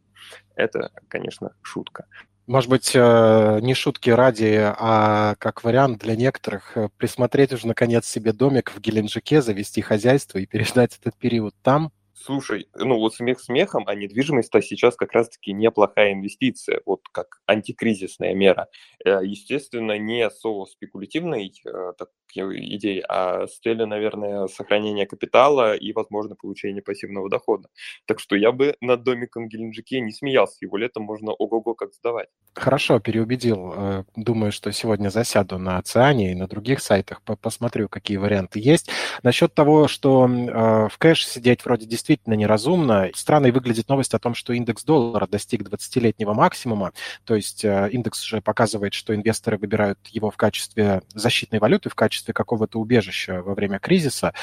Это, 0.55 0.91
конечно, 1.09 1.55
шутка. 1.61 2.07
Может 2.47 2.71
быть, 2.71 2.93
э, 2.95 3.59
не 3.61 3.75
шутки 3.75 4.09
ради, 4.09 4.57
а 4.79 5.35
как 5.35 5.63
вариант 5.63 5.99
для 5.99 6.15
некоторых 6.15 6.75
присмотреть 6.97 7.53
уже, 7.53 7.67
наконец, 7.67 8.07
себе 8.07 8.33
домик 8.33 8.71
в 8.71 8.79
Геленджике, 8.79 9.43
завести 9.43 9.81
хозяйство 9.81 10.39
и 10.39 10.47
переждать 10.47 10.97
этот 10.99 11.15
период 11.19 11.53
там, 11.61 11.91
Слушай, 12.19 12.67
ну 12.73 12.97
вот 12.97 13.13
смех 13.13 13.39
смехом, 13.39 13.83
а 13.87 13.93
недвижимость-то 13.93 14.59
сейчас 14.61 14.95
как 14.95 15.13
раз-таки 15.13 15.53
неплохая 15.53 16.13
инвестиция, 16.13 16.81
вот 16.85 17.01
как 17.11 17.41
антикризисная 17.45 18.33
мера. 18.33 18.67
Э, 19.05 19.19
естественно, 19.23 19.99
не 19.99 20.27
со 20.31 20.65
спекулятивной 20.65 21.53
э, 21.63 21.93
такой 21.97 22.75
идеей, 22.75 23.03
а 23.07 23.45
с 23.45 23.59
целью, 23.59 23.85
наверное, 23.85 24.47
сохранения 24.47 25.05
капитала 25.05 25.75
и, 25.75 25.93
возможно, 25.93 26.35
получения 26.35 26.81
пассивного 26.81 27.29
дохода. 27.29 27.69
Так 28.07 28.19
что 28.19 28.35
я 28.35 28.51
бы 28.51 28.75
над 28.81 29.03
домиком 29.03 29.47
Геленджике 29.47 30.01
не 30.01 30.11
смеялся, 30.11 30.57
его 30.61 30.77
летом 30.77 31.03
можно 31.03 31.31
ого-го 31.31 31.75
как 31.75 31.93
сдавать. 31.93 32.29
Хорошо, 32.55 32.99
переубедил. 32.99 33.73
Э, 33.75 34.03
думаю, 34.15 34.51
что 34.51 34.71
сегодня 34.71 35.09
засяду 35.09 35.59
на 35.59 35.77
Оциане 35.77 36.31
и 36.31 36.35
на 36.35 36.47
других 36.47 36.81
сайтах, 36.81 37.21
посмотрю, 37.21 37.87
какие 37.87 38.17
варианты 38.17 38.59
есть. 38.59 38.89
Насчет 39.21 39.53
того, 39.53 39.87
что 39.87 40.27
в 40.27 40.97
кэш 40.97 41.25
сидеть 41.27 41.63
вроде 41.63 41.85
действительно 41.85 42.06
действительно 42.07 42.35
неразумно. 42.35 43.09
Странной 43.13 43.51
выглядит 43.51 43.89
новость 43.89 44.13
о 44.13 44.19
том, 44.19 44.33
что 44.33 44.53
индекс 44.53 44.85
доллара 44.85 45.27
достиг 45.27 45.61
20-летнего 45.63 46.33
максимума, 46.33 46.93
то 47.25 47.35
есть 47.35 47.65
э, 47.65 47.89
индекс 47.91 48.23
уже 48.23 48.41
показывает, 48.41 48.93
что 48.93 49.13
инвесторы 49.13 49.57
выбирают 49.57 49.99
его 50.07 50.31
в 50.31 50.37
качестве 50.37 51.01
защитной 51.13 51.59
валюты, 51.59 51.89
в 51.89 51.95
качестве 51.95 52.33
какого-то 52.33 52.79
убежища 52.79 53.41
во 53.41 53.55
время 53.55 53.79
кризиса. 53.79 54.33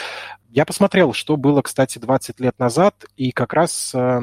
Я 0.51 0.67
посмотрел, 0.67 1.15
что 1.15 1.39
было, 1.39 1.63
кстати, 1.63 1.99
20 1.99 2.39
лет 2.41 2.59
назад, 2.59 3.07
и 3.17 3.33
как 3.33 3.55
раз 3.55 3.95
э, 3.95 4.19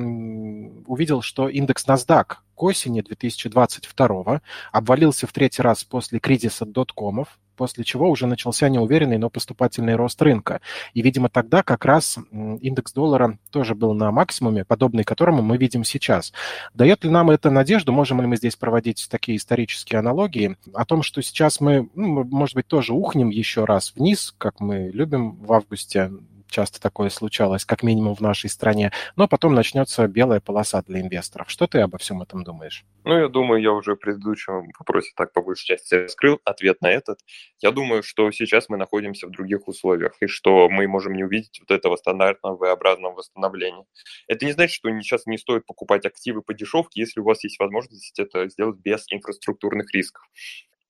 увидел, 0.86 1.24
что 1.24 1.50
индекс 1.50 1.86
NASDAQ 1.88 2.36
к 2.61 2.63
осени 2.63 3.01
2022 3.01 4.39
обвалился 4.71 5.25
в 5.25 5.33
третий 5.33 5.63
раз 5.63 5.83
после 5.83 6.19
кризиса 6.19 6.63
доткомов, 6.63 7.39
после 7.57 7.83
чего 7.83 8.07
уже 8.07 8.27
начался 8.27 8.69
неуверенный, 8.69 9.17
но 9.17 9.31
поступательный 9.31 9.95
рост 9.95 10.21
рынка. 10.21 10.61
И, 10.93 11.01
видимо, 11.01 11.27
тогда 11.27 11.63
как 11.63 11.85
раз 11.85 12.19
индекс 12.31 12.93
доллара 12.93 13.39
тоже 13.49 13.73
был 13.73 13.95
на 13.95 14.11
максимуме, 14.11 14.63
подобный 14.63 15.03
которому 15.03 15.41
мы 15.41 15.57
видим 15.57 15.83
сейчас. 15.83 16.33
Дает 16.75 17.03
ли 17.03 17.09
нам 17.09 17.31
это 17.31 17.49
надежду, 17.49 17.93
можем 17.93 18.21
ли 18.21 18.27
мы 18.27 18.37
здесь 18.37 18.55
проводить 18.55 19.07
такие 19.09 19.39
исторические 19.39 19.97
аналогии 19.97 20.55
о 20.75 20.85
том, 20.85 21.01
что 21.01 21.23
сейчас 21.23 21.61
мы, 21.61 21.89
ну, 21.95 22.23
может 22.25 22.53
быть, 22.53 22.67
тоже 22.67 22.93
ухнем 22.93 23.31
еще 23.31 23.65
раз 23.65 23.91
вниз, 23.95 24.35
как 24.37 24.59
мы 24.59 24.91
любим 24.93 25.31
в 25.31 25.51
августе, 25.51 26.11
часто 26.51 26.79
такое 26.79 27.10
случалось, 27.10 27.65
как 27.65 27.81
минимум 27.81 28.15
в 28.15 28.22
нашей 28.22 28.50
стране, 28.50 28.91
но 29.15 29.27
потом 29.27 29.55
начнется 29.55 30.08
белая 30.08 30.39
полоса 30.39 30.84
для 30.84 31.01
инвесторов. 31.01 31.50
Что 31.50 31.65
ты 31.65 31.79
обо 31.79 31.98
всем 31.98 32.22
этом 32.22 32.43
думаешь? 32.43 32.86
Ну, 33.03 33.17
я 33.17 33.27
думаю, 33.27 33.62
я 33.62 33.72
уже 33.72 33.96
в 33.96 34.00
предыдущем 34.00 34.70
вопросе 34.77 35.12
так 35.15 35.34
по 35.34 35.41
большей 35.41 35.65
части 35.65 36.08
скрыл 36.08 36.39
ответ 36.46 36.81
на 36.81 36.91
этот. 36.91 37.20
Я 37.60 37.72
думаю, 37.72 38.03
что 38.03 38.29
сейчас 38.31 38.70
мы 38.70 38.77
находимся 38.77 39.27
в 39.27 39.31
других 39.31 39.67
условиях, 39.67 40.13
и 40.20 40.27
что 40.27 40.70
мы 40.70 40.88
можем 40.88 41.13
не 41.13 41.24
увидеть 41.24 41.60
вот 41.62 41.72
этого 41.72 41.96
стандартного 41.96 42.58
V-образного 42.58 43.15
восстановления. 43.15 43.86
Это 44.27 44.46
не 44.46 44.51
значит, 44.51 44.75
что 44.75 44.89
сейчас 45.01 45.25
не 45.25 45.38
стоит 45.38 45.65
покупать 45.65 46.05
активы 46.05 46.41
по 46.41 46.53
дешевке, 46.53 47.01
если 47.01 47.22
у 47.22 47.24
вас 47.24 47.43
есть 47.43 47.60
возможность 47.60 48.20
это 48.20 48.48
сделать 48.50 48.77
без 48.77 49.05
инфраструктурных 49.10 49.93
рисков. 49.93 50.24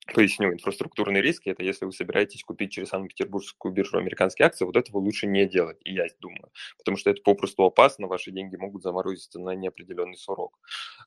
Поясню, 0.08 0.51
инфраструктурные 0.51 1.22
риски– 1.22 1.50
это 1.51 1.63
если 1.63 1.86
вы 1.86 1.91
собираетесь 1.93 2.43
купить 2.43 2.72
через 2.72 2.89
Санкт-Петербургскую 2.89 3.72
биржу 3.74 3.98
американские 3.98 4.48
акции, 4.48 4.65
вот 4.65 4.75
этого 4.75 4.98
лучше 4.98 5.27
не 5.27 5.46
делать, 5.46 5.77
и 5.86 5.93
я 5.93 6.08
думаю, 6.20 6.51
потому 6.79 6.98
что 6.98 7.12
это 7.12 7.22
попросту 7.22 7.63
опасно, 7.63 8.08
ваши 8.08 8.31
деньги 8.31 8.55
могут 8.55 8.81
заморозиться 8.81 9.39
на 9.39 9.51
неопределенный 9.55 10.17
срок, 10.17 10.60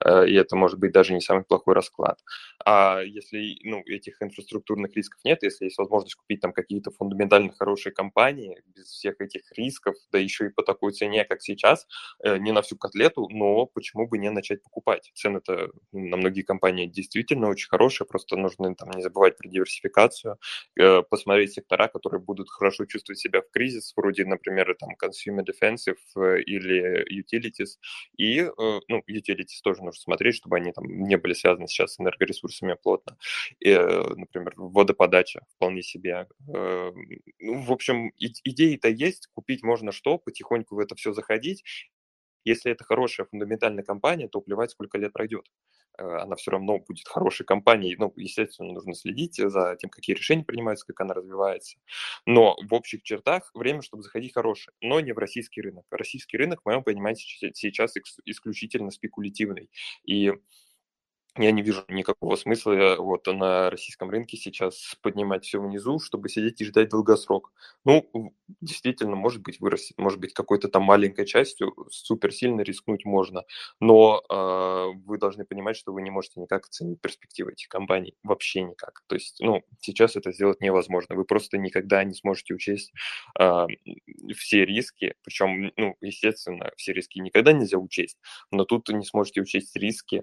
э, 0.04 0.28
и 0.28 0.34
это 0.34 0.54
может 0.56 0.78
быть 0.78 0.92
даже 0.92 1.12
не 1.12 1.20
самый 1.20 1.42
плохой 1.44 1.74
расклад. 1.74 2.20
А 2.64 3.00
если 3.02 3.58
ну, 3.64 3.82
этих 3.84 4.22
инфраструктурных 4.22 4.94
рисков 4.94 5.20
нет, 5.24 5.42
если 5.42 5.64
есть 5.66 5.76
возможность 5.76 6.14
купить 6.14 6.40
там 6.40 6.52
какие-то 6.52 6.90
фундаментально 6.92 7.52
хорошие 7.52 7.92
компании 7.92 8.62
без 8.74 8.86
всех 8.86 9.20
этих 9.20 9.42
рисков, 9.52 9.96
да 10.12 10.18
еще 10.18 10.46
и 10.46 10.50
по 10.50 10.62
такой 10.62 10.92
цене, 10.92 11.24
как 11.24 11.42
сейчас, 11.42 11.86
э, 12.22 12.38
не 12.38 12.52
на 12.52 12.62
всю 12.62 12.76
котлету, 12.76 13.28
но 13.28 13.66
почему 13.66 14.06
бы 14.08 14.18
не 14.18 14.30
начать 14.30 14.62
покупать? 14.62 15.10
Цены-то 15.14 15.70
на 15.92 16.16
многие 16.16 16.42
компании 16.42 16.86
действительно 16.86 17.48
очень 17.48 17.68
хорошие, 17.68 18.06
просто 18.06 18.36
нужно 18.36 18.68
там 18.84 18.96
не 18.96 19.02
забывать 19.02 19.36
про 19.38 19.48
диверсификацию, 19.48 20.38
э, 20.78 21.02
посмотреть 21.02 21.54
сектора, 21.54 21.88
которые 21.88 22.20
будут 22.20 22.50
хорошо 22.50 22.84
чувствовать 22.84 23.18
себя 23.18 23.40
в 23.40 23.50
кризис, 23.50 23.92
вроде, 23.96 24.24
например, 24.24 24.76
там 24.78 24.90
consumer 25.02 25.44
defensive 25.44 25.96
э, 26.16 26.40
или 26.42 27.04
utilities, 27.20 27.78
и, 28.16 28.40
э, 28.40 28.50
ну, 28.88 29.02
utilities 29.08 29.60
тоже 29.62 29.82
нужно 29.82 30.00
смотреть, 30.00 30.36
чтобы 30.36 30.56
они 30.56 30.72
там 30.72 30.84
не 30.86 31.16
были 31.16 31.34
связаны 31.34 31.66
сейчас 31.68 31.94
с 31.94 32.00
энергоресурсами 32.00 32.76
плотно, 32.82 33.16
и, 33.60 33.74
например, 33.74 34.52
водоподача 34.56 35.40
вполне 35.56 35.82
себе. 35.82 36.26
Ну, 36.46 37.62
в 37.62 37.72
общем, 37.72 38.12
идеи-то 38.18 38.88
есть, 38.88 39.28
купить 39.34 39.62
можно 39.62 39.92
что, 39.92 40.18
потихоньку 40.18 40.76
в 40.76 40.78
это 40.78 40.94
все 40.94 41.12
заходить, 41.12 41.64
если 42.44 42.72
это 42.72 42.84
хорошая 42.84 43.26
фундаментальная 43.26 43.84
компания, 43.84 44.28
то 44.28 44.40
плевать, 44.40 44.70
сколько 44.70 44.98
лет 44.98 45.12
пройдет. 45.12 45.46
Э, 45.98 46.04
она 46.22 46.36
все 46.36 46.50
равно 46.52 46.78
будет 46.78 47.06
хорошей 47.06 47.46
компанией. 47.46 47.96
Ну, 47.98 48.12
естественно, 48.16 48.72
нужно 48.72 48.94
следить 48.94 49.36
за 49.36 49.76
тем, 49.80 49.90
какие 49.90 50.16
решения 50.16 50.44
принимаются, 50.44 50.86
как 50.86 51.00
она 51.00 51.14
развивается. 51.14 51.78
Но 52.26 52.56
в 52.62 52.74
общих 52.74 53.02
чертах 53.02 53.50
время, 53.54 53.82
чтобы 53.82 54.02
заходить 54.02 54.34
хорошее, 54.34 54.74
но 54.80 55.00
не 55.00 55.12
в 55.12 55.18
российский 55.18 55.60
рынок. 55.60 55.84
Российский 55.90 56.36
рынок, 56.36 56.60
в 56.62 56.66
моем 56.66 56.82
понимании, 56.82 57.20
сейчас 57.54 57.94
исключительно 58.24 58.90
спекулятивный. 58.90 59.70
И 60.04 60.32
я 61.36 61.50
не 61.50 61.62
вижу 61.62 61.84
никакого 61.88 62.36
смысла 62.36 62.96
вот 62.98 63.26
на 63.26 63.70
российском 63.70 64.08
рынке 64.10 64.36
сейчас 64.36 64.96
поднимать 65.02 65.44
все 65.44 65.60
внизу, 65.60 65.98
чтобы 65.98 66.28
сидеть 66.28 66.60
и 66.60 66.64
ждать 66.64 66.90
долгосрок. 66.90 67.52
Ну, 67.84 68.32
действительно, 68.60 69.16
может 69.16 69.42
быть, 69.42 69.58
вырастет, 69.58 69.98
может 69.98 70.20
быть, 70.20 70.32
какой-то 70.32 70.68
там 70.68 70.84
маленькой 70.84 71.26
частью 71.26 71.74
супер 71.90 72.32
сильно 72.32 72.60
рискнуть 72.60 73.04
можно, 73.04 73.42
но 73.80 74.22
э, 74.30 74.96
вы 75.04 75.18
должны 75.18 75.44
понимать, 75.44 75.76
что 75.76 75.92
вы 75.92 76.02
не 76.02 76.10
можете 76.10 76.40
никак 76.40 76.66
оценить 76.66 77.00
перспективы 77.00 77.52
этих 77.52 77.68
компаний, 77.68 78.14
вообще 78.22 78.62
никак. 78.62 79.02
То 79.08 79.16
есть, 79.16 79.40
ну, 79.40 79.64
сейчас 79.80 80.14
это 80.16 80.32
сделать 80.32 80.60
невозможно. 80.60 81.16
Вы 81.16 81.24
просто 81.24 81.58
никогда 81.58 82.04
не 82.04 82.14
сможете 82.14 82.54
учесть 82.54 82.92
э, 83.40 83.66
все 84.36 84.64
риски, 84.64 85.14
причем, 85.24 85.72
ну, 85.76 85.96
естественно, 86.00 86.70
все 86.76 86.92
риски 86.92 87.18
никогда 87.18 87.52
нельзя 87.52 87.78
учесть, 87.78 88.18
но 88.50 88.64
тут 88.64 88.88
не 88.90 89.04
сможете 89.04 89.40
учесть 89.40 89.74
риски, 89.76 90.22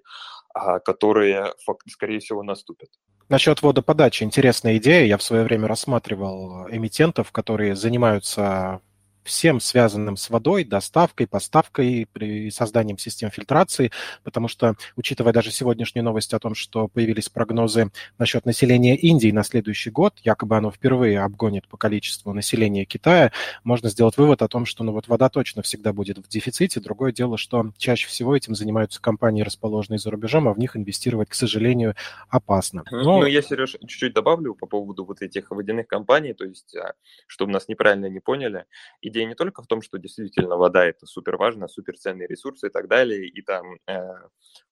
э, 0.55 0.79
которые, 1.01 1.53
скорее 1.87 2.19
всего, 2.19 2.43
наступят. 2.43 2.89
Насчет 3.27 3.61
водоподачи 3.61 4.23
интересная 4.23 4.77
идея. 4.77 5.05
Я 5.05 5.17
в 5.17 5.23
свое 5.23 5.43
время 5.43 5.67
рассматривал 5.67 6.69
эмитентов, 6.69 7.31
которые 7.31 7.75
занимаются 7.75 8.81
всем 9.23 9.59
связанным 9.59 10.17
с 10.17 10.29
водой, 10.29 10.63
доставкой, 10.63 11.27
поставкой, 11.27 12.07
при 12.11 12.49
созданием 12.51 12.97
систем 12.97 13.31
фильтрации, 13.31 13.91
потому 14.23 14.47
что, 14.47 14.75
учитывая 14.95 15.33
даже 15.33 15.51
сегодняшнюю 15.51 16.03
новость 16.03 16.33
о 16.33 16.39
том, 16.39 16.55
что 16.55 16.87
появились 16.87 17.29
прогнозы 17.29 17.91
насчет 18.17 18.45
населения 18.45 18.95
Индии 18.95 19.31
на 19.31 19.43
следующий 19.43 19.89
год, 19.89 20.15
якобы 20.23 20.57
оно 20.57 20.71
впервые 20.71 21.21
обгонит 21.21 21.67
по 21.67 21.77
количеству 21.77 22.33
населения 22.33 22.85
Китая, 22.85 23.31
можно 23.63 23.89
сделать 23.89 24.17
вывод 24.17 24.41
о 24.41 24.47
том, 24.47 24.65
что 24.65 24.83
ну, 24.83 24.91
вот 24.91 25.07
вода 25.07 25.29
точно 25.29 25.61
всегда 25.61 25.93
будет 25.93 26.17
в 26.17 26.27
дефиците. 26.27 26.79
Другое 26.79 27.11
дело, 27.11 27.37
что 27.37 27.71
чаще 27.77 28.07
всего 28.07 28.35
этим 28.35 28.55
занимаются 28.55 29.01
компании, 29.01 29.43
расположенные 29.43 29.99
за 29.99 30.11
рубежом, 30.11 30.47
а 30.47 30.53
в 30.53 30.59
них 30.59 30.75
инвестировать, 30.75 31.29
к 31.29 31.33
сожалению, 31.33 31.95
опасно. 32.29 32.83
Но... 32.91 33.19
Ну, 33.19 33.25
я, 33.25 33.41
Сереж, 33.41 33.77
чуть-чуть 33.79 34.13
добавлю 34.13 34.55
по 34.55 34.65
поводу 34.67 35.05
вот 35.05 35.21
этих 35.21 35.51
водяных 35.51 35.87
компаний, 35.87 36.33
то 36.33 36.45
есть, 36.45 36.75
а, 36.75 36.93
чтобы 37.27 37.51
нас 37.51 37.67
неправильно 37.67 38.07
не 38.07 38.19
поняли, 38.19 38.65
идея 39.11 39.27
не 39.27 39.35
только 39.35 39.61
в 39.61 39.67
том, 39.67 39.81
что 39.81 39.99
действительно 39.99 40.57
вода 40.57 40.85
это 40.85 41.05
супер 41.05 41.37
важно, 41.37 41.67
супер 41.67 41.97
ценный 41.97 42.27
ресурс 42.27 42.63
и 42.63 42.69
так 42.69 42.87
далее, 42.87 43.27
и 43.27 43.41
там, 43.41 43.77
э, 43.87 43.99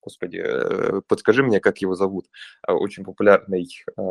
господи, 0.02 0.42
э, 0.44 1.02
подскажи 1.08 1.44
мне, 1.44 1.60
как 1.60 1.78
его 1.80 1.96
зовут, 1.96 2.28
э, 2.68 2.72
очень 2.72 3.04
популярный 3.04 3.68
э, 3.98 4.02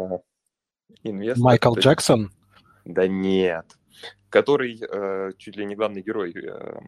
инвестор. 1.03 1.43
Майкл 1.43 1.73
это... 1.73 1.81
Джексон? 1.81 2.31
Да 2.85 3.07
нет, 3.09 3.67
который 4.31 4.81
э, 4.81 5.33
чуть 5.37 5.57
ли 5.57 5.67
не 5.67 5.75
главный 5.75 6.03
герой. 6.03 6.33
Э, 6.33 6.79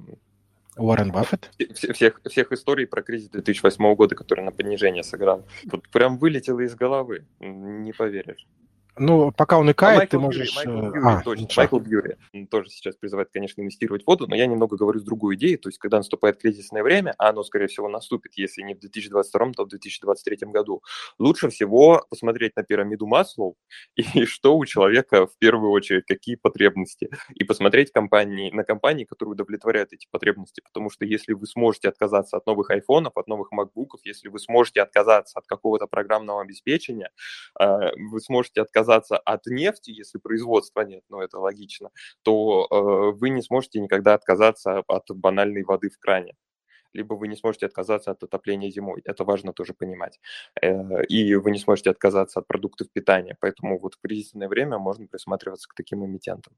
Уоррен 0.76 1.10
Баффет? 1.10 1.50
Всех, 1.74 2.20
всех 2.24 2.52
историй 2.52 2.86
про 2.86 3.02
кризис 3.02 3.28
2008 3.30 3.94
года, 3.94 4.14
который 4.14 4.44
на 4.44 4.52
понижение 4.52 5.02
сыграл. 5.02 5.46
Вот 5.64 5.88
прям 5.88 6.16
вылетело 6.16 6.60
из 6.60 6.74
головы, 6.74 7.26
не 7.40 7.92
поверишь. 7.92 8.46
Ну, 9.00 9.32
пока 9.32 9.58
он 9.58 9.70
икает, 9.70 10.02
а 10.02 10.06
ты 10.06 10.18
можешь... 10.18 10.54
Бьюри, 10.62 10.68
Майкл 10.68 10.90
Бьюри, 10.90 11.06
а, 11.06 11.22
точно. 11.22 11.48
Майкл 11.56 11.78
Бьюри 11.78 12.16
он 12.34 12.46
тоже 12.46 12.68
сейчас 12.68 12.96
призывает, 12.96 13.30
конечно, 13.32 13.62
инвестировать 13.62 14.04
в 14.04 14.06
воду, 14.06 14.26
но 14.28 14.36
я 14.36 14.46
немного 14.46 14.76
говорю 14.76 15.00
с 15.00 15.02
другой 15.02 15.36
идеей, 15.36 15.56
то 15.56 15.70
есть 15.70 15.78
когда 15.78 15.96
наступает 15.96 16.38
кризисное 16.38 16.82
время, 16.82 17.14
а 17.16 17.30
оно, 17.30 17.42
скорее 17.42 17.68
всего, 17.68 17.88
наступит, 17.88 18.34
если 18.36 18.60
не 18.60 18.74
в 18.74 18.80
2022, 18.80 19.52
то 19.52 19.64
в 19.64 19.68
2023 19.68 20.48
году, 20.50 20.82
лучше 21.18 21.48
всего 21.48 22.04
посмотреть 22.10 22.56
на 22.56 22.62
пирамиду 22.62 23.06
Маслоу 23.06 23.56
и 23.96 24.26
что 24.26 24.58
у 24.58 24.66
человека 24.66 25.26
в 25.26 25.38
первую 25.38 25.70
очередь, 25.70 26.04
какие 26.04 26.36
потребности, 26.36 27.08
и 27.34 27.44
посмотреть 27.44 27.92
компании, 27.92 28.50
на 28.50 28.64
компании, 28.64 29.04
которые 29.04 29.32
удовлетворяют 29.32 29.94
эти 29.94 30.08
потребности, 30.10 30.60
потому 30.60 30.90
что 30.90 31.06
если 31.06 31.32
вы 31.32 31.46
сможете 31.46 31.88
отказаться 31.88 32.36
от 32.36 32.44
новых 32.44 32.68
айфонов, 32.70 33.16
от 33.16 33.28
новых 33.28 33.50
макбуков, 33.50 34.02
если 34.04 34.28
вы 34.28 34.38
сможете 34.40 34.82
отказаться 34.82 35.38
от 35.38 35.46
какого-то 35.46 35.86
программного 35.86 36.42
обеспечения, 36.42 37.10
а, 37.58 37.92
вы 37.96 38.20
сможете 38.20 38.60
отказаться 38.60 38.89
отказаться 38.90 39.18
от 39.18 39.46
нефти, 39.46 39.90
если 39.90 40.18
производства 40.18 40.82
нет, 40.82 41.02
ну 41.08 41.20
это 41.20 41.38
логично, 41.38 41.90
то 42.22 42.66
э, 42.70 43.18
вы 43.18 43.30
не 43.30 43.42
сможете 43.42 43.80
никогда 43.80 44.14
отказаться 44.14 44.82
от 44.86 45.04
банальной 45.10 45.62
воды 45.62 45.90
в 45.90 45.98
кране 45.98 46.34
либо 46.92 47.14
вы 47.14 47.28
не 47.28 47.36
сможете 47.36 47.66
отказаться 47.66 48.10
от 48.10 48.24
отопления 48.24 48.68
зимой. 48.68 49.00
Это 49.04 49.22
важно 49.22 49.52
тоже 49.52 49.74
понимать. 49.74 50.18
Э, 50.60 51.04
и 51.04 51.36
вы 51.36 51.52
не 51.52 51.58
сможете 51.60 51.90
отказаться 51.90 52.40
от 52.40 52.48
продуктов 52.48 52.88
питания. 52.92 53.36
Поэтому 53.40 53.78
вот 53.78 53.94
в 53.94 54.00
кризисное 54.00 54.48
время 54.48 54.76
можно 54.78 55.06
присматриваться 55.06 55.68
к 55.68 55.74
таким 55.74 56.04
эмитентам. 56.04 56.52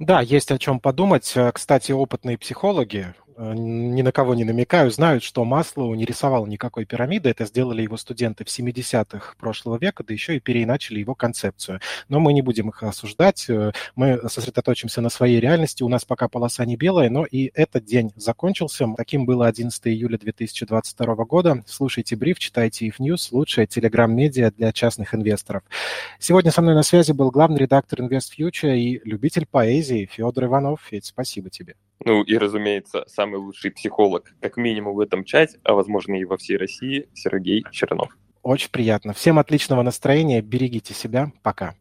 Да, 0.00 0.20
есть 0.20 0.50
о 0.50 0.58
чем 0.58 0.80
подумать. 0.80 1.32
Э, 1.36 1.52
кстати, 1.52 1.92
опытные 1.92 2.38
психологи, 2.38 3.14
ни 3.38 4.02
на 4.02 4.10
кого 4.10 4.34
не 4.34 4.44
намекаю, 4.44 4.90
знают, 4.90 5.22
что 5.22 5.44
Маслоу 5.44 5.94
не 5.94 6.04
рисовал 6.04 6.46
никакой 6.46 6.84
пирамиды. 6.84 7.30
Это 7.30 7.44
сделали 7.46 7.82
его 7.82 7.96
студенты 7.96 8.44
в 8.44 8.48
70-х 8.48 9.34
прошлого 9.38 9.78
века, 9.78 10.02
да 10.02 10.12
еще 10.12 10.36
и 10.36 10.40
переиначили 10.40 10.98
его 10.98 11.14
концепцию. 11.14 11.80
Но 12.08 12.18
мы 12.18 12.32
не 12.32 12.42
будем 12.42 12.70
их 12.70 12.82
осуждать. 12.82 13.48
Э, 13.48 13.72
мы 13.94 14.28
сосредоточимся 14.28 15.00
на 15.00 15.08
своей 15.08 15.38
реальности. 15.38 15.84
У 15.84 15.88
нас 15.88 16.04
пока 16.04 16.28
полоса 16.28 16.64
не 16.64 16.76
белая, 16.76 17.10
но 17.10 17.24
и 17.24 17.52
этот 17.54 17.84
день 17.84 18.12
закончился. 18.16 18.86
Таким 18.96 19.24
было 19.24 19.46
11 19.46 19.86
июля 19.86 20.18
2022 20.18 21.14
года. 21.24 21.62
Слушайте 21.66 22.16
бриф, 22.16 22.40
читайте 22.40 22.86
их 22.86 22.98
News, 22.98 23.28
лучшая 23.30 23.66
телеграм-медиа 23.66 24.50
для 24.50 24.72
частных 24.72 25.14
инвесторов. 25.14 25.62
Сегодня 26.18 26.50
со 26.50 26.60
мной 26.60 26.74
на 26.74 26.82
связи 26.82 27.12
был 27.12 27.30
главный 27.30 27.58
редактор 27.58 28.00
Invest 28.00 28.32
Future 28.36 28.76
и 28.76 29.00
любитель 29.04 29.46
поэзии 29.46 30.08
Федор 30.10 30.46
Иванов. 30.46 30.80
Федь, 30.88 31.04
спасибо 31.06 31.50
тебе. 31.50 31.74
Ну 32.04 32.22
и, 32.22 32.36
разумеется, 32.36 33.04
самый 33.08 33.36
лучший 33.36 33.70
психолог, 33.70 34.32
как 34.40 34.56
минимум 34.56 34.94
в 34.94 35.00
этом 35.00 35.24
чате, 35.24 35.58
а 35.64 35.74
возможно 35.74 36.14
и 36.14 36.24
во 36.24 36.36
всей 36.36 36.56
России, 36.56 37.08
Сергей 37.14 37.64
Чернов. 37.72 38.16
Очень 38.42 38.70
приятно. 38.70 39.12
Всем 39.12 39.38
отличного 39.38 39.82
настроения, 39.82 40.40
берегите 40.40 40.94
себя. 40.94 41.32
Пока. 41.42 41.74